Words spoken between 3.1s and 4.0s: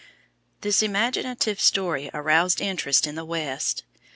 the West.